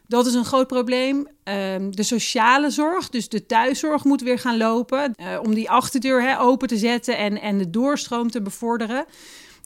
Dat 0.08 0.26
is 0.26 0.34
een 0.34 0.44
groot 0.44 0.66
probleem. 0.66 1.28
Um, 1.44 1.96
de 1.96 2.02
sociale 2.02 2.70
zorg, 2.70 3.08
dus 3.08 3.28
de 3.28 3.46
thuiszorg, 3.46 4.04
moet 4.04 4.22
weer 4.22 4.38
gaan 4.38 4.56
lopen. 4.56 5.14
Uh, 5.16 5.38
om 5.42 5.54
die 5.54 5.70
achterdeur 5.70 6.38
open 6.38 6.68
te 6.68 6.76
zetten 6.76 7.18
en, 7.18 7.40
en 7.40 7.58
de 7.58 7.70
doorstroom 7.70 8.30
te 8.30 8.42
bevorderen. 8.42 9.04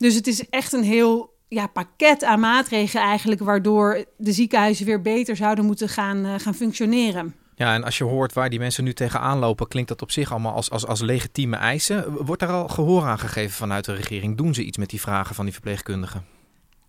Dus 0.00 0.14
het 0.14 0.26
is 0.26 0.48
echt 0.48 0.72
een 0.72 0.82
heel 0.82 1.34
ja, 1.48 1.66
pakket 1.66 2.24
aan 2.24 2.40
maatregelen 2.40 3.02
eigenlijk, 3.02 3.40
waardoor 3.40 4.04
de 4.16 4.32
ziekenhuizen 4.32 4.86
weer 4.86 5.02
beter 5.02 5.36
zouden 5.36 5.64
moeten 5.64 5.88
gaan, 5.88 6.26
uh, 6.26 6.34
gaan 6.38 6.54
functioneren. 6.54 7.34
Ja, 7.54 7.74
en 7.74 7.84
als 7.84 7.98
je 7.98 8.04
hoort 8.04 8.32
waar 8.32 8.50
die 8.50 8.58
mensen 8.58 8.84
nu 8.84 8.92
tegenaan 8.92 9.38
lopen, 9.38 9.68
klinkt 9.68 9.88
dat 9.88 10.02
op 10.02 10.10
zich 10.10 10.30
allemaal 10.30 10.54
als, 10.54 10.70
als, 10.70 10.86
als 10.86 11.00
legitieme 11.00 11.56
eisen. 11.56 12.24
Wordt 12.24 12.40
daar 12.40 12.50
al 12.50 12.68
gehoor 12.68 13.02
aan 13.02 13.18
gegeven 13.18 13.56
vanuit 13.56 13.84
de 13.84 13.94
regering? 13.94 14.36
Doen 14.36 14.54
ze 14.54 14.64
iets 14.64 14.78
met 14.78 14.90
die 14.90 15.00
vragen 15.00 15.34
van 15.34 15.44
die 15.44 15.54
verpleegkundigen? 15.54 16.24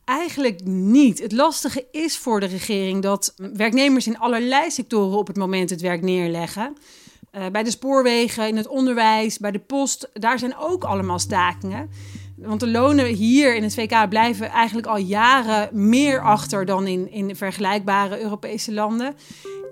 Eigenlijk 0.05 0.63
niet. 0.63 1.19
Het 1.21 1.31
lastige 1.31 1.85
is 1.91 2.17
voor 2.17 2.39
de 2.39 2.45
regering 2.45 3.01
dat 3.01 3.33
werknemers 3.53 4.07
in 4.07 4.19
allerlei 4.19 4.71
sectoren 4.71 5.17
op 5.17 5.27
het 5.27 5.37
moment 5.37 5.69
het 5.69 5.81
werk 5.81 6.01
neerleggen. 6.01 6.77
Uh, 7.31 7.45
bij 7.51 7.63
de 7.63 7.71
spoorwegen, 7.71 8.47
in 8.47 8.57
het 8.57 8.67
onderwijs, 8.67 9.37
bij 9.37 9.51
de 9.51 9.59
post, 9.59 10.09
daar 10.13 10.39
zijn 10.39 10.57
ook 10.57 10.83
allemaal 10.83 11.19
stakingen. 11.19 11.89
Want 12.41 12.60
de 12.60 12.67
lonen 12.67 13.05
hier 13.05 13.55
in 13.55 13.63
het 13.63 13.74
VK 13.74 14.10
blijven 14.10 14.50
eigenlijk 14.50 14.88
al 14.88 14.98
jaren 14.98 15.69
meer 15.89 16.21
achter 16.21 16.65
dan 16.65 16.88
in, 16.88 17.12
in 17.12 17.36
vergelijkbare 17.36 18.21
Europese 18.21 18.74
landen. 18.74 19.15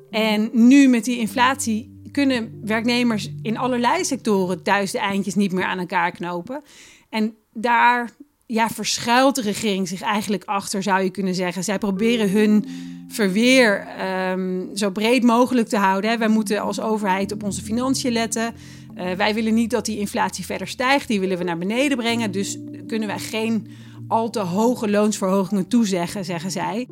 En 0.10 0.50
nu 0.54 0.88
met 0.88 1.06
die 1.06 1.20
inflatie 1.20 2.02
kunnen 2.12 2.60
werknemers 2.64 3.32
in 3.42 3.58
allerlei 3.58 4.06
sectoren 4.06 4.64
thuis 4.64 4.92
de 4.92 5.00
eindjes 5.00 5.36
niet 5.36 5.52
meer 5.52 5.64
aan 5.64 5.80
elkaar 5.80 6.12
knopen. 6.12 6.62
En 7.10 7.36
daar 7.54 8.10
ja, 8.46 8.70
verschuilt 8.70 9.36
de 9.36 9.42
regering 9.42 9.88
zich 9.88 10.02
eigenlijk 10.02 10.44
achter, 10.44 10.84
zou 10.84 11.04
je 11.04 11.10
kunnen 11.10 11.36
zeggen. 11.36 11.64
Zij 11.64 11.78
proberen 11.78 12.32
hun 12.32 12.66
verweer 13.08 13.88
um, 14.32 14.70
zo 14.76 14.90
breed 14.90 15.24
mogelijk 15.24 15.68
te 15.68 15.78
houden. 15.78 16.20
Wij 16.20 16.28
moeten 16.28 16.62
als 16.62 16.80
overheid 16.80 17.32
op 17.32 17.44
onze 17.44 17.62
financiën 17.62 18.12
letten. 18.12 18.54
Uh, 19.00 19.12
wij 19.12 19.34
willen 19.34 19.53
niet 19.53 19.70
dat 19.70 19.86
die 19.86 20.00
inflatie 20.00 20.46
verder 20.46 20.68
stijgt, 20.68 21.08
die 21.08 21.20
willen 21.20 21.38
we 21.38 21.44
naar 21.44 21.58
beneden 21.58 21.98
brengen. 21.98 22.32
Dus 22.32 22.58
kunnen 22.88 23.08
wij 23.08 23.20
geen 23.20 23.68
al 24.08 24.29
te 24.29 24.39
hoge 24.39 24.89
loonsverhogingen 24.89 25.68
toezeggen, 25.68 26.25
zeggen 26.25 26.51
zij. 26.51 26.88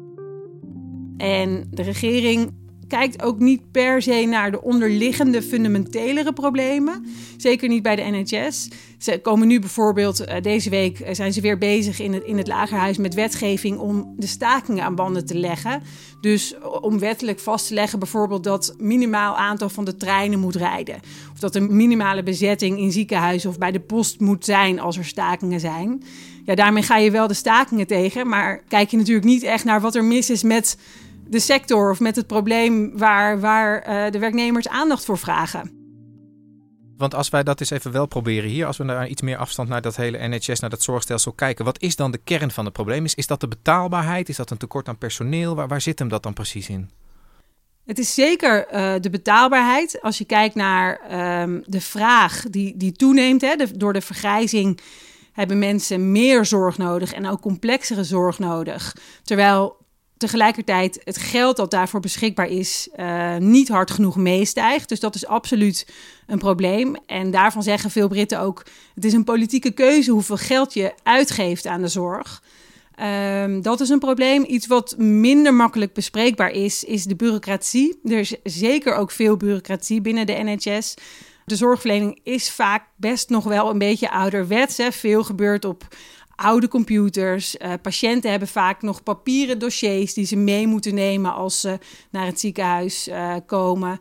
En 1.17 1.67
de 1.71 1.81
regering 1.81 2.53
kijkt 2.87 3.21
ook 3.21 3.39
niet 3.39 3.71
per 3.71 4.01
se 4.01 4.25
naar 4.29 4.51
de 4.51 4.61
onderliggende 4.61 5.41
fundamentelere 5.41 6.33
problemen. 6.33 7.05
Zeker 7.37 7.69
niet 7.69 7.83
bij 7.83 7.95
de 7.95 8.01
NHS. 8.01 8.69
Ze 8.97 9.19
komen 9.21 9.47
nu 9.47 9.59
bijvoorbeeld, 9.59 10.21
uh, 10.21 10.35
deze 10.41 10.69
week 10.69 10.99
uh, 10.99 11.07
zijn 11.11 11.33
ze 11.33 11.41
weer 11.41 11.57
bezig 11.57 11.99
in 11.99 12.13
het, 12.13 12.23
in 12.23 12.37
het 12.37 12.47
lagerhuis 12.47 12.97
met 12.97 13.13
wetgeving 13.13 13.77
om 13.77 14.13
de 14.17 14.27
stakingen 14.27 14.83
aan 14.83 14.95
banden 14.95 15.25
te 15.25 15.37
leggen. 15.37 15.81
Dus 16.21 16.55
om 16.81 16.99
wettelijk 16.99 17.39
vast 17.39 17.67
te 17.67 17.73
leggen 17.73 17.99
bijvoorbeeld 17.99 18.43
dat 18.43 18.75
minimaal 18.77 19.35
aantal 19.35 19.69
van 19.69 19.85
de 19.85 19.95
treinen 19.95 20.39
moet 20.39 20.55
rijden. 20.55 20.99
Of 21.33 21.39
dat 21.39 21.55
een 21.55 21.75
minimale 21.75 22.23
bezetting 22.23 22.79
in 22.79 22.91
ziekenhuizen 22.91 23.49
of 23.49 23.57
bij 23.57 23.71
de 23.71 23.79
post 23.79 24.19
moet 24.19 24.45
zijn 24.45 24.79
als 24.79 24.97
er 24.97 25.05
stakingen 25.05 25.59
zijn. 25.59 26.03
Ja, 26.45 26.55
daarmee 26.55 26.83
ga 26.83 26.97
je 26.97 27.11
wel 27.11 27.27
de 27.27 27.33
stakingen 27.33 27.87
tegen, 27.87 28.27
maar 28.27 28.63
kijk 28.67 28.91
je 28.91 28.97
natuurlijk 28.97 29.25
niet 29.25 29.43
echt 29.43 29.63
naar 29.63 29.81
wat 29.81 29.95
er 29.95 30.03
mis 30.03 30.29
is 30.29 30.43
met 30.43 30.77
de 31.29 31.39
sector 31.39 31.91
of 31.91 31.99
met 31.99 32.15
het 32.15 32.27
probleem 32.27 32.97
waar, 32.97 33.39
waar 33.39 33.87
uh, 33.87 34.11
de 34.11 34.19
werknemers 34.19 34.67
aandacht 34.67 35.05
voor 35.05 35.17
vragen. 35.17 35.77
Want 36.97 37.13
als 37.13 37.29
wij 37.29 37.43
dat 37.43 37.59
eens 37.59 37.69
even 37.69 37.91
wel 37.91 38.05
proberen 38.05 38.49
hier, 38.49 38.65
als 38.65 38.77
we 38.77 38.83
naar 38.83 39.07
iets 39.07 39.21
meer 39.21 39.37
afstand 39.37 39.69
naar 39.69 39.81
dat 39.81 39.95
hele 39.95 40.27
NHS, 40.27 40.59
naar 40.59 40.69
dat 40.69 40.81
zorgstelsel 40.81 41.31
kijken, 41.31 41.65
wat 41.65 41.81
is 41.81 41.95
dan 41.95 42.11
de 42.11 42.19
kern 42.23 42.51
van 42.51 42.65
het 42.65 42.73
probleem? 42.73 43.05
Is, 43.05 43.15
is 43.15 43.27
dat 43.27 43.39
de 43.39 43.47
betaalbaarheid? 43.47 44.29
Is 44.29 44.35
dat 44.35 44.51
een 44.51 44.57
tekort 44.57 44.87
aan 44.87 44.97
personeel? 44.97 45.55
Waar, 45.55 45.67
waar 45.67 45.81
zit 45.81 45.99
hem 45.99 46.07
dat 46.07 46.23
dan 46.23 46.33
precies 46.33 46.69
in? 46.69 46.89
Het 47.85 47.99
is 47.99 48.13
zeker 48.13 48.73
uh, 48.73 48.93
de 49.01 49.09
betaalbaarheid. 49.09 50.01
Als 50.01 50.17
je 50.17 50.25
kijkt 50.25 50.55
naar 50.55 50.99
um, 51.41 51.63
de 51.65 51.81
vraag 51.81 52.43
die, 52.49 52.77
die 52.77 52.91
toeneemt 52.91 53.41
hè, 53.41 53.55
de, 53.55 53.77
door 53.77 53.93
de 53.93 54.01
vergrijzing 54.01 54.79
hebben 55.31 55.59
mensen 55.59 56.11
meer 56.11 56.45
zorg 56.45 56.77
nodig 56.77 57.13
en 57.13 57.27
ook 57.27 57.41
complexere 57.41 58.03
zorg 58.03 58.39
nodig. 58.39 58.95
Terwijl 59.23 59.77
tegelijkertijd 60.17 61.01
het 61.03 61.17
geld 61.17 61.57
dat 61.57 61.71
daarvoor 61.71 61.99
beschikbaar 61.99 62.47
is 62.47 62.87
uh, 62.99 63.37
niet 63.37 63.67
hard 63.67 63.91
genoeg 63.91 64.15
meestijgt. 64.15 64.89
Dus 64.89 64.99
dat 64.99 65.15
is 65.15 65.25
absoluut 65.25 65.87
een 66.27 66.39
probleem. 66.39 66.95
En 67.05 67.31
daarvan 67.31 67.63
zeggen 67.63 67.91
veel 67.91 68.07
Britten 68.07 68.39
ook: 68.39 68.65
het 68.95 69.05
is 69.05 69.13
een 69.13 69.23
politieke 69.23 69.71
keuze 69.71 70.11
hoeveel 70.11 70.37
geld 70.37 70.73
je 70.73 70.93
uitgeeft 71.03 71.67
aan 71.67 71.81
de 71.81 71.87
zorg. 71.87 72.41
Um, 73.43 73.61
dat 73.61 73.79
is 73.79 73.89
een 73.89 73.99
probleem. 73.99 74.43
Iets 74.47 74.67
wat 74.67 74.97
minder 74.97 75.53
makkelijk 75.53 75.93
bespreekbaar 75.93 76.51
is, 76.51 76.83
is 76.83 77.03
de 77.03 77.15
bureaucratie. 77.15 77.99
Er 78.03 78.19
is 78.19 78.35
zeker 78.43 78.95
ook 78.95 79.11
veel 79.11 79.37
bureaucratie 79.37 80.01
binnen 80.01 80.25
de 80.25 80.33
NHS. 80.43 80.93
De 81.45 81.55
zorgverlening 81.55 82.19
is 82.23 82.51
vaak 82.51 82.83
best 82.95 83.29
nog 83.29 83.43
wel 83.43 83.69
een 83.69 83.77
beetje 83.77 84.11
ouderwets. 84.11 84.77
Hè. 84.77 84.91
Veel 84.91 85.23
gebeurt 85.23 85.65
op 85.65 85.87
oude 86.37 86.67
computers. 86.67 87.55
Uh, 87.55 87.73
patiënten 87.81 88.29
hebben 88.29 88.47
vaak 88.47 88.81
nog 88.81 89.03
papieren 89.03 89.59
dossiers 89.59 90.13
die 90.13 90.25
ze 90.25 90.35
mee 90.35 90.67
moeten 90.67 90.93
nemen 90.93 91.33
als 91.33 91.59
ze 91.59 91.79
naar 92.09 92.25
het 92.25 92.39
ziekenhuis 92.39 93.07
uh, 93.07 93.35
komen. 93.45 93.99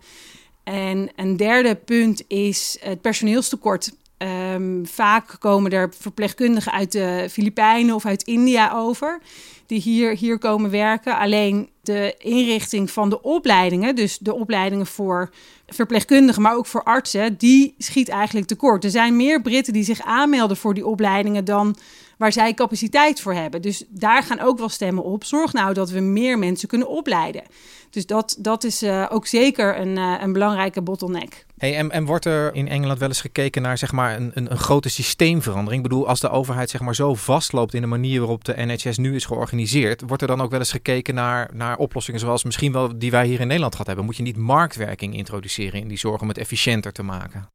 En 0.65 1.11
een 1.17 1.37
derde 1.37 1.75
punt 1.75 2.25
is 2.29 2.77
het 2.81 3.01
personeelstekort. 3.01 3.93
Um, 4.19 4.87
vaak 4.87 5.37
komen 5.39 5.71
er 5.71 5.93
verpleegkundigen 5.99 6.73
uit 6.73 6.93
de 6.93 7.29
Filipijnen 7.31 7.95
of 7.95 8.07
uit 8.07 8.23
India 8.23 8.73
over, 8.73 9.21
die 9.67 9.81
hier, 9.81 10.17
hier 10.17 10.39
komen 10.39 10.71
werken. 10.71 11.19
Alleen 11.19 11.69
de 11.87 12.15
inrichting 12.19 12.91
van 12.91 13.09
de 13.09 13.23
opleidingen, 13.23 13.95
dus 13.95 14.19
de 14.19 14.35
opleidingen 14.35 14.87
voor 14.87 15.31
verpleegkundigen, 15.67 16.43
maar 16.43 16.57
ook 16.57 16.67
voor 16.67 16.83
artsen, 16.83 17.37
die 17.37 17.75
schiet 17.79 18.09
eigenlijk 18.09 18.47
tekort. 18.47 18.85
Er 18.85 18.91
zijn 18.91 19.17
meer 19.17 19.43
Britten 19.43 19.73
die 19.73 19.85
zich 19.85 20.01
aanmelden 20.01 20.57
voor 20.57 20.75
die 20.75 20.87
opleidingen 20.87 21.45
dan 21.45 21.77
waar 22.17 22.33
zij 22.33 22.55
capaciteit 22.55 23.21
voor 23.21 23.35
hebben. 23.35 23.63
Dus 23.63 23.85
daar 23.89 24.23
gaan 24.23 24.41
ook 24.41 24.59
wel 24.59 24.69
stemmen 24.69 25.05
op. 25.05 25.25
Zorg 25.25 25.53
nou 25.53 25.75
dat 25.75 25.91
we 25.91 26.01
meer 26.01 26.39
mensen 26.39 26.69
kunnen 26.69 26.89
opleiden. 26.89 27.43
Dus 27.91 28.07
dat, 28.07 28.37
dat 28.39 28.65
is 28.65 28.83
uh, 28.83 29.07
ook 29.09 29.27
zeker 29.27 29.81
een, 29.81 29.97
uh, 29.97 30.15
een 30.21 30.33
belangrijke 30.33 30.83
bottleneck. 30.83 31.47
Hey, 31.59 31.77
en, 31.77 31.91
en 31.91 32.05
wordt 32.05 32.25
er 32.25 32.55
in 32.55 32.69
Engeland 32.69 32.99
wel 32.99 33.09
eens 33.09 33.21
gekeken 33.21 33.63
naar 33.63 33.79
zeg 33.79 33.93
maar, 33.93 34.17
een, 34.17 34.31
een, 34.35 34.51
een, 34.51 34.59
grote 34.59 34.89
systeemverandering? 34.89 35.85
Ik 35.85 35.89
bedoel, 35.89 36.09
als 36.09 36.21
de 36.21 36.31
overheid 36.31 36.71
zeg 36.71 36.81
maar, 36.81 36.95
zo 36.95 37.15
vastloopt 37.15 37.75
in 37.75 37.81
de 37.81 37.87
manier 37.87 38.19
waarop 38.19 38.45
de 38.45 38.55
NHS 38.57 38.99
nu 38.99 39.15
is 39.15 39.25
georganiseerd, 39.25 40.03
wordt 40.07 40.23
er 40.23 40.29
dan 40.29 40.41
ook 40.41 40.51
wel 40.51 40.59
eens 40.59 40.71
gekeken 40.71 41.15
naar, 41.15 41.51
naar 41.53 41.76
oplossingen 41.79 42.21
zoals 42.21 42.45
misschien 42.45 42.73
wel 42.73 42.99
die 42.99 43.11
wij 43.11 43.27
hier 43.27 43.41
in 43.41 43.47
Nederland 43.47 43.73
gehad 43.73 43.87
hebben? 43.87 44.05
Moet 44.05 44.17
je 44.17 44.23
niet 44.23 44.37
marktwerking 44.37 45.15
introduceren 45.15 45.81
in 45.81 45.89
die 45.89 45.99
zorg 45.99 46.21
om 46.21 46.29
het 46.29 46.39
efficiënter 46.39 46.93
te 46.93 47.03
maken? 47.03 47.49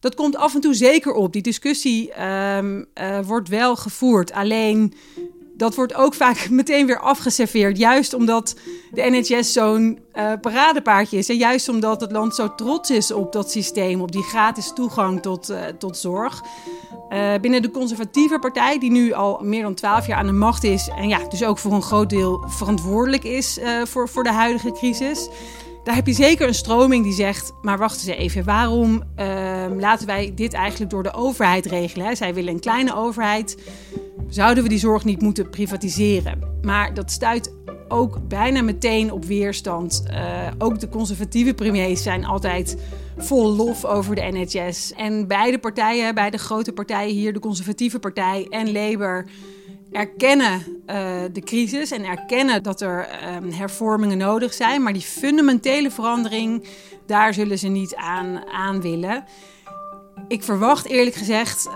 Dat 0.00 0.14
komt 0.14 0.36
af 0.36 0.54
en 0.54 0.60
toe 0.60 0.74
zeker 0.74 1.12
op. 1.12 1.32
Die 1.32 1.42
discussie 1.42 2.22
um, 2.22 2.86
uh, 2.94 3.20
wordt 3.20 3.48
wel 3.48 3.76
gevoerd. 3.76 4.32
Alleen 4.32 4.94
dat 5.56 5.74
wordt 5.74 5.94
ook 5.94 6.14
vaak 6.14 6.50
meteen 6.60 6.86
weer 6.86 7.00
afgeserveerd. 7.00 7.78
Juist 7.78 8.14
omdat 8.14 8.56
de 8.92 9.02
NHS 9.02 9.52
zo'n 9.52 9.98
uh, 10.14 10.32
paradepaardje 10.40 11.18
is. 11.18 11.28
En 11.28 11.36
juist 11.36 11.68
omdat 11.68 12.00
het 12.00 12.12
land 12.12 12.34
zo 12.34 12.54
trots 12.54 12.90
is 12.90 13.12
op 13.12 13.32
dat 13.32 13.50
systeem, 13.50 14.00
op 14.00 14.12
die 14.12 14.22
gratis 14.22 14.72
toegang 14.74 15.22
tot, 15.22 15.50
uh, 15.50 15.64
tot 15.78 15.96
zorg. 15.96 16.42
Uh, 17.08 17.34
binnen 17.40 17.62
de 17.62 17.70
conservatieve 17.70 18.38
partij, 18.38 18.78
die 18.78 18.90
nu 18.90 19.12
al 19.12 19.38
meer 19.42 19.62
dan 19.62 19.74
twaalf 19.74 20.06
jaar 20.06 20.18
aan 20.18 20.26
de 20.26 20.32
macht 20.32 20.64
is. 20.64 20.88
En 20.96 21.08
ja, 21.08 21.18
dus 21.28 21.44
ook 21.44 21.58
voor 21.58 21.72
een 21.72 21.82
groot 21.82 22.10
deel 22.10 22.44
verantwoordelijk 22.46 23.24
is 23.24 23.58
voor, 23.84 24.08
voor 24.08 24.22
de 24.22 24.32
huidige 24.32 24.72
crisis. 24.72 25.28
Daar 25.86 25.94
heb 25.94 26.06
je 26.06 26.12
zeker 26.12 26.48
een 26.48 26.54
stroming 26.54 27.04
die 27.04 27.12
zegt: 27.12 27.52
maar 27.62 27.78
wachten 27.78 28.08
eens 28.08 28.18
even, 28.18 28.44
waarom 28.44 29.02
ehm, 29.14 29.78
laten 29.78 30.06
wij 30.06 30.32
dit 30.34 30.52
eigenlijk 30.52 30.90
door 30.90 31.02
de 31.02 31.12
overheid 31.12 31.66
regelen? 31.66 32.16
Zij 32.16 32.34
willen 32.34 32.52
een 32.52 32.60
kleine 32.60 32.96
overheid. 32.96 33.56
Zouden 34.28 34.62
we 34.62 34.68
die 34.68 34.78
zorg 34.78 35.04
niet 35.04 35.22
moeten 35.22 35.50
privatiseren? 35.50 36.38
Maar 36.62 36.94
dat 36.94 37.10
stuit 37.10 37.54
ook 37.88 38.28
bijna 38.28 38.62
meteen 38.62 39.12
op 39.12 39.24
weerstand. 39.24 40.02
Uh, 40.10 40.46
ook 40.58 40.80
de 40.80 40.88
conservatieve 40.88 41.54
premiers 41.54 42.02
zijn 42.02 42.24
altijd 42.24 42.76
vol 43.16 43.56
lof 43.56 43.84
over 43.84 44.14
de 44.14 44.28
NHS. 44.30 44.92
En 44.92 45.26
beide 45.26 45.58
partijen, 45.58 46.14
beide 46.14 46.38
grote 46.38 46.72
partijen 46.72 47.14
hier, 47.14 47.32
de 47.32 47.38
conservatieve 47.38 47.98
partij 47.98 48.46
en 48.50 48.72
Labour 48.72 49.26
erkennen 49.92 50.62
uh, 50.86 51.20
de 51.32 51.40
crisis 51.40 51.90
en 51.90 52.04
erkennen 52.04 52.62
dat 52.62 52.80
er 52.80 53.08
um, 53.36 53.50
hervormingen 53.50 54.18
nodig 54.18 54.54
zijn. 54.54 54.82
Maar 54.82 54.92
die 54.92 55.02
fundamentele 55.02 55.90
verandering, 55.90 56.66
daar 57.06 57.34
zullen 57.34 57.58
ze 57.58 57.68
niet 57.68 57.94
aan, 57.94 58.46
aan 58.46 58.80
willen. 58.80 59.24
Ik 60.28 60.42
verwacht 60.42 60.86
eerlijk 60.86 61.16
gezegd, 61.16 61.68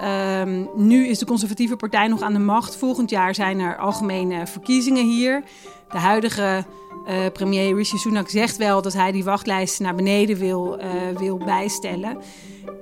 um, 0.42 0.68
nu 0.74 1.06
is 1.06 1.18
de 1.18 1.24
conservatieve 1.24 1.76
partij 1.76 2.08
nog 2.08 2.20
aan 2.20 2.32
de 2.32 2.38
macht. 2.38 2.76
Volgend 2.76 3.10
jaar 3.10 3.34
zijn 3.34 3.58
er 3.58 3.78
algemene 3.78 4.46
verkiezingen 4.46 5.04
hier. 5.04 5.42
De 5.88 5.98
huidige 5.98 6.64
uh, 7.08 7.14
premier 7.32 7.74
Rishi 7.74 7.98
Sunak 7.98 8.28
zegt 8.28 8.56
wel 8.56 8.82
dat 8.82 8.92
hij 8.92 9.12
die 9.12 9.24
wachtlijst 9.24 9.80
naar 9.80 9.94
beneden 9.94 10.36
wil, 10.36 10.78
uh, 10.78 10.84
wil 11.18 11.38
bijstellen. 11.38 12.18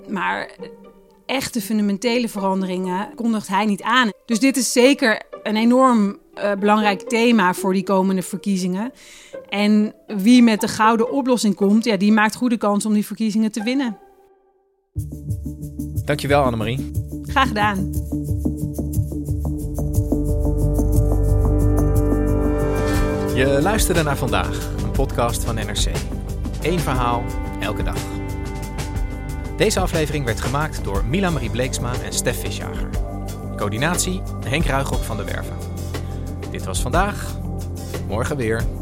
Maar 0.09 0.51
echte 1.27 1.61
fundamentele 1.61 2.29
veranderingen 2.29 3.15
kondigt 3.15 3.49
hij 3.49 3.65
niet 3.65 3.83
aan. 3.83 4.11
Dus 4.25 4.41
dit 4.41 4.57
is 4.57 4.73
zeker 4.73 5.23
een 5.43 5.57
enorm 5.57 6.19
uh, 6.35 6.53
belangrijk 6.53 7.01
thema 7.01 7.55
voor 7.55 7.73
die 7.73 7.85
komende 7.85 8.23
verkiezingen. 8.23 8.93
En 9.49 9.95
wie 10.07 10.43
met 10.43 10.61
de 10.61 10.69
gouden 10.69 11.13
oplossing 11.13 11.55
komt, 11.55 11.85
ja, 11.85 11.97
die 11.97 12.13
maakt 12.13 12.35
goede 12.35 12.57
kans 12.57 12.87
om 12.87 12.93
die 12.93 13.07
verkiezingen 13.07 13.53
te 13.53 13.63
winnen. 13.63 13.99
Dankjewel 16.05 16.43
Annemarie. 16.43 16.91
Graag 17.23 17.49
gedaan. 17.49 17.91
Je 23.35 23.59
luisterde 23.63 24.03
naar 24.03 24.17
vandaag, 24.17 24.71
een 24.83 24.91
podcast 24.91 25.45
van 25.45 25.55
NRC. 25.55 25.91
Eén 26.63 26.81
verhaal, 26.81 27.23
elke 27.61 27.83
dag. 27.83 27.99
Deze 29.57 29.81
aflevering 29.81 30.25
werd 30.25 30.41
gemaakt 30.41 30.85
door 30.85 31.05
Mila 31.05 31.31
Marie 31.31 31.51
Bleeksma 31.51 31.93
en 32.05 32.13
Stef 32.13 32.41
Visjager. 32.41 32.89
Coördinatie 33.57 34.23
Henk 34.47 34.65
Ruigrok 34.65 35.03
van 35.03 35.17
de 35.17 35.25
Werven. 35.25 35.57
Dit 36.51 36.65
was 36.65 36.81
vandaag. 36.81 37.37
Morgen 38.09 38.37
weer. 38.37 38.78